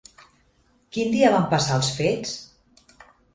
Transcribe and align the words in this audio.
Quin 0.97 1.13
dia 1.15 1.29
van 1.35 1.45
passar 1.51 1.77
els 1.81 1.91
fets? 1.99 2.33